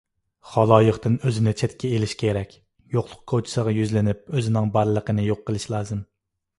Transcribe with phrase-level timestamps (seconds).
[0.53, 2.57] خالايىقتىن ئۆزىنى چەتكە ئېلىش كېرەك،
[2.97, 6.07] يوقلۇق كوچىسىغا يۈزلىنىپ، ئۆزىنىڭ بارلىقىنى يوق قىلىش لازىم.